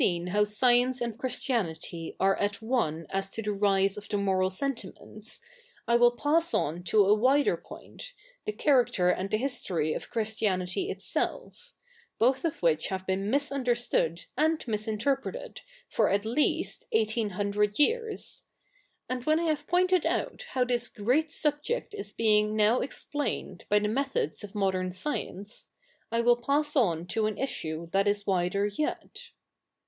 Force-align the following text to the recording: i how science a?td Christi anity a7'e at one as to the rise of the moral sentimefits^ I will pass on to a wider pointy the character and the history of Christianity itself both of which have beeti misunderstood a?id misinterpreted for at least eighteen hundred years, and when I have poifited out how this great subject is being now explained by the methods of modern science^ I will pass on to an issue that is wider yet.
i 0.03 0.25
how 0.31 0.43
science 0.43 0.99
a?td 0.99 1.15
Christi 1.19 1.53
anity 1.53 2.17
a7'e 2.17 2.35
at 2.41 2.59
one 2.59 3.05
as 3.11 3.29
to 3.29 3.43
the 3.43 3.53
rise 3.53 3.97
of 3.97 4.09
the 4.09 4.17
moral 4.17 4.49
sentimefits^ 4.49 5.41
I 5.87 5.95
will 5.95 6.09
pass 6.09 6.55
on 6.55 6.81
to 6.85 7.05
a 7.05 7.13
wider 7.13 7.55
pointy 7.55 8.07
the 8.45 8.51
character 8.51 9.11
and 9.11 9.29
the 9.29 9.37
history 9.37 9.93
of 9.93 10.09
Christianity 10.09 10.89
itself 10.89 11.73
both 12.17 12.43
of 12.43 12.63
which 12.63 12.87
have 12.87 13.05
beeti 13.05 13.19
misunderstood 13.21 14.25
a?id 14.39 14.63
misinterpreted 14.67 15.61
for 15.87 16.09
at 16.09 16.25
least 16.25 16.83
eighteen 16.91 17.29
hundred 17.29 17.77
years, 17.77 18.45
and 19.07 19.23
when 19.25 19.39
I 19.39 19.43
have 19.43 19.67
poifited 19.67 20.07
out 20.07 20.47
how 20.53 20.63
this 20.63 20.89
great 20.89 21.29
subject 21.29 21.93
is 21.93 22.11
being 22.11 22.55
now 22.55 22.79
explained 22.79 23.65
by 23.69 23.77
the 23.77 23.87
methods 23.87 24.43
of 24.43 24.55
modern 24.55 24.89
science^ 24.89 25.67
I 26.11 26.21
will 26.21 26.37
pass 26.41 26.75
on 26.75 27.05
to 27.09 27.27
an 27.27 27.37
issue 27.37 27.87
that 27.91 28.07
is 28.07 28.25
wider 28.25 28.65
yet. 28.65 29.29